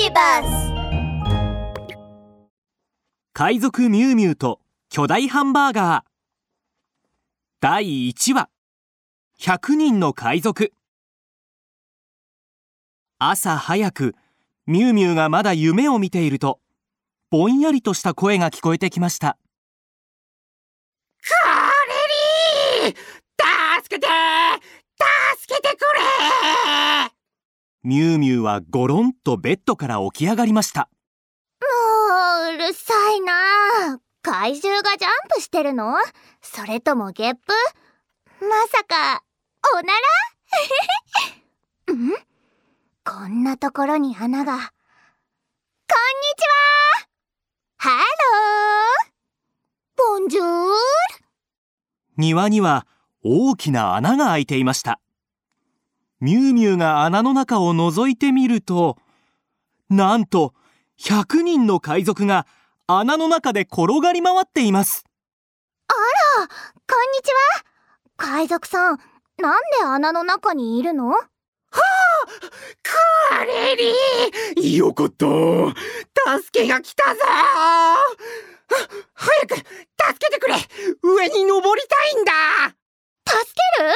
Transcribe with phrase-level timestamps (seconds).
[0.00, 0.72] ビバス
[3.32, 6.08] 海賊ミュウミュウと巨大ハンバーガー。
[7.60, 8.48] 第1話。
[9.40, 10.72] 100人の海賊。
[13.18, 14.14] 朝早く
[14.66, 16.60] ミュウミュウがまだ夢を見ていると
[17.30, 19.36] ぼんやりとした声が聞こえてきました。
[21.22, 22.96] カーレリー！
[23.82, 24.06] 助けて！
[25.36, 27.17] 助けてくれ
[27.84, 30.88] ミュウミュウはゴロンとベッドから起き上がりました。
[31.60, 34.00] もううるさいな。
[34.22, 35.94] 怪獣がジャンプしてるの？
[36.42, 37.40] それともゲップ？
[38.40, 39.22] まさか
[39.74, 39.92] おな
[41.86, 41.94] ら？
[41.94, 42.10] ん？
[43.04, 44.52] こんなところに穴が。
[44.52, 44.68] こんに
[46.36, 46.42] ち
[46.98, 47.08] は！
[47.76, 50.74] Hello！Bonjour！
[52.16, 52.86] 庭には
[53.22, 55.00] 大きな穴が開いていました
[56.20, 58.98] ミュウミュウが穴の中を覗いてみると
[59.88, 60.52] なんと
[61.00, 62.46] 100人の海賊が
[62.88, 65.04] 穴の中で転がり回っています。
[65.86, 65.92] あ
[66.40, 67.64] らこんにちは。
[68.16, 68.98] 海賊さん
[69.40, 71.12] なんで穴の中にいるの？
[71.70, 74.76] カーレリー！
[74.76, 75.26] よかった
[76.40, 77.20] 助けが来たぞ！
[77.20, 77.96] は
[79.14, 79.66] 早く助
[80.18, 80.56] けてくれ！
[81.02, 82.32] 上に登りたいんだ！
[83.24, 83.38] 助
[83.78, 83.94] ける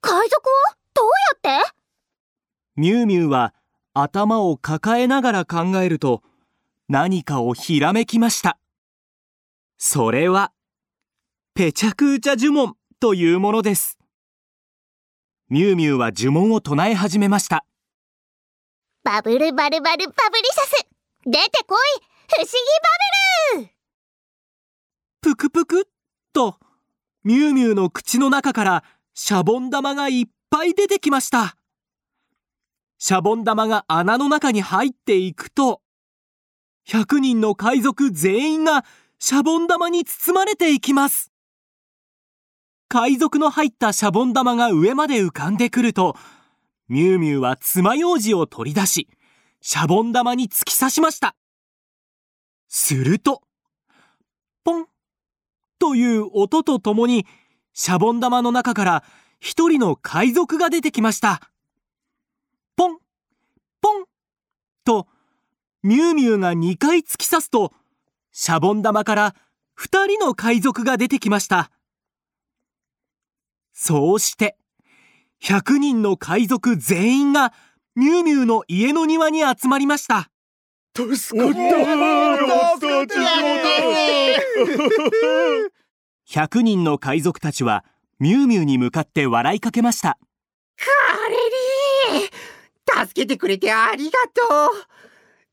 [0.00, 0.52] 海賊を
[0.94, 1.06] どう
[1.44, 1.72] やって
[2.80, 3.52] ミュウミュウは
[3.92, 6.22] 頭を抱えながら考えると
[6.88, 8.58] 何かをひらめきました。
[9.76, 10.50] それは
[11.52, 13.98] ペチャクーチャ呪文というものです。
[15.50, 17.66] ミュウミュウは呪文を唱え始めました。
[19.04, 20.86] バブルバルバルバブリシャス。
[21.26, 21.78] 出てこい。
[22.28, 22.50] 不思議
[23.58, 23.70] バブル。
[25.20, 25.84] ぷくぷくっ
[26.32, 26.56] と
[27.24, 31.59] ミュウミュウの口の中からシャボン玉がいっぱい出てきました
[33.02, 35.80] シャボン玉が穴の中に入っていくと
[36.86, 38.84] 100人の海賊全員が
[39.18, 41.32] シャボン玉に包まれていきます。
[42.88, 46.14] 海賊の入ったシャボン玉が上まで浮かんでくると
[46.88, 49.08] ミュウミュウは爪楊枝を取り出し
[49.62, 51.34] シャボン玉に突き刺しました。
[52.68, 53.40] すると
[54.62, 54.86] ポン
[55.78, 57.26] という音とともに
[57.72, 59.04] シャボン玉の中から
[59.38, 61.40] 一人の海賊が出てきました
[62.80, 62.98] ポン
[63.82, 64.04] ポン
[64.84, 65.06] と
[65.82, 67.72] ミュウミュウが2回突き刺すと
[68.32, 69.34] シャボン玉から
[69.78, 71.70] 2人の海賊が出てきました。
[73.72, 74.56] そうして
[75.42, 77.52] 100人の海賊全員が
[77.96, 80.30] ミュウミュウの家の庭に集まりました。
[80.94, 81.56] 助かった
[86.28, 87.84] 100人の海賊たちは
[88.18, 90.18] ミュウミュウに向かって笑いかけました。
[90.76, 92.30] カーレリー
[93.06, 94.86] 助けてくれてありがとう。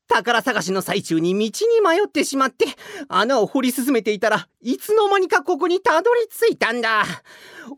[0.08, 2.64] 宝探しの最中に道に迷ってしまって
[3.08, 7.04] 穴を掘り進めていたらいつの間にかここにたどり着いたんだ。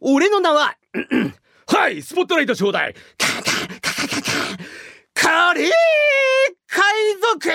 [0.01, 0.77] 俺の名は
[1.67, 2.95] はいスポットライトちょうだい。
[3.19, 3.49] カカカ
[3.81, 4.23] カカ
[5.15, 5.71] カカレー
[6.67, 7.51] 海賊。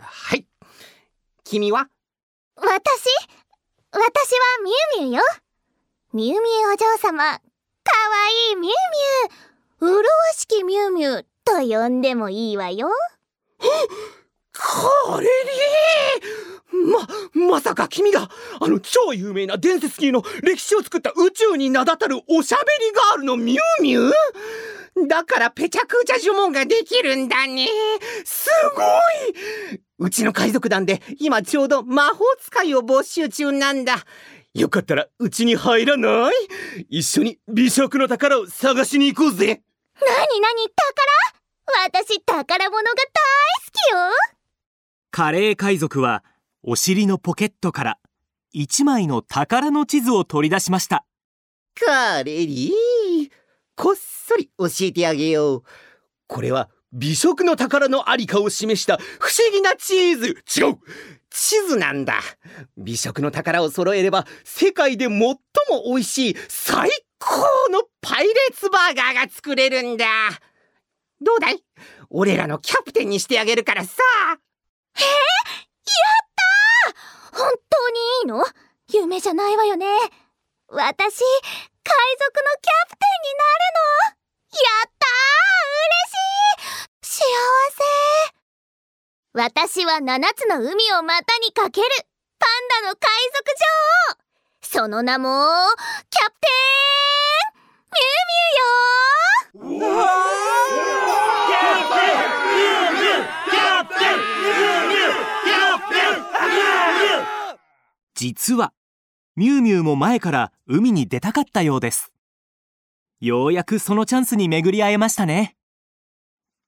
[0.00, 0.46] はい。
[1.44, 1.88] 君は？
[2.56, 2.68] 私？
[3.92, 5.22] 私はミュウミュウよ。
[6.12, 7.40] ミュウミュウお嬢様。
[8.50, 8.72] いいミュウ
[9.80, 10.02] ミュウ。
[10.02, 12.88] 麗しきミュウミュウと呼んでもいいわよ。
[14.52, 17.40] カレリー。
[17.40, 24.12] ま、まさか君があの超有名な伝説級の歴史を作った宇宙に名だたるおしゃべりガールのミュウミュウ。
[25.08, 27.68] だからペチャクチャ呪文ができるんだね。
[28.24, 28.82] すご
[29.72, 29.80] い。
[29.98, 33.96] うちの海賊団で今ちょうど魔法使いを募集中なんだ。
[34.52, 36.32] よかったらうちに入らない？
[36.88, 39.46] 一緒に美食の宝を探しに行こうぜ。
[39.46, 40.68] なになに
[41.68, 41.88] 宝？
[41.88, 43.98] 私宝物が大好きよ。
[45.12, 46.24] カレー海賊は
[46.62, 47.98] お尻のポケットから
[48.52, 51.04] 一枚の宝の地図を取り出しました。
[51.74, 53.30] カレリー？
[53.76, 55.62] こっそり教えてあげよう。
[56.26, 60.26] これは美食の宝のありかを示した不思議なチーズ。
[60.60, 60.78] 違う。
[61.30, 62.20] 地図なんだ。
[62.76, 65.36] 美食の宝を揃えれば世界で最も
[65.86, 66.90] 美味しい最
[67.20, 70.06] 高のパイレーツバーガーが作れるんだ。
[71.20, 71.62] どうだい？
[72.08, 74.02] 俺らのキャプテンにしてあげるからさ。
[74.96, 75.06] えー、や
[76.24, 76.28] っ
[77.32, 78.44] た本当にいいの？
[78.92, 79.86] 夢じゃないわよね。
[80.66, 84.18] 私海賊のキャプテンになるの？
[84.50, 85.59] やったー！
[87.20, 87.84] せ。
[89.32, 91.86] 私は7つの海を股にかける
[92.38, 92.60] パン。
[92.70, 93.00] ダの海
[93.34, 93.66] 賊女
[94.12, 95.28] 王その名も
[96.08, 97.60] キャプテン。
[97.90, 102.38] ミュウミュウよキャプテン。
[102.46, 104.16] ミュウミュウキャプテン。
[104.18, 105.12] ミュウミュウ
[105.44, 106.18] キャプテン。
[106.20, 107.58] ミュウミュウ
[108.14, 108.72] 実は
[109.36, 112.12] ミュウミュウも前から海に出たかったようです
[113.20, 114.24] ようやくそのチャン。
[114.24, 115.56] スに巡り合えましたね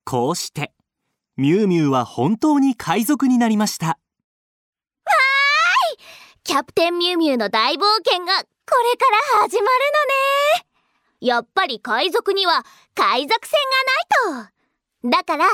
[0.04, 0.72] こうして
[1.36, 3.86] ミュウミュウは本当に海賊になりました。
[3.86, 3.96] わー
[5.94, 5.98] い！
[6.44, 8.44] キャプテンミュウミュウの大冒険がこれ
[8.96, 9.04] か
[9.38, 9.66] ら始まる
[10.60, 10.66] のね。
[11.20, 12.64] やっぱり海賊には
[12.94, 13.58] 海賊船
[14.30, 14.46] がない
[15.04, 15.10] と。
[15.10, 15.46] だから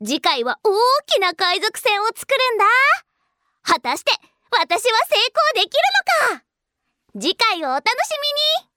[0.00, 0.70] 次回は大
[1.06, 2.64] きな海賊船を作るんだ。
[3.62, 4.12] 果たして
[4.50, 5.16] 私は成
[5.54, 5.70] 功できる
[6.32, 6.44] のか。
[7.20, 7.86] 次回をお楽し
[8.60, 8.70] みに。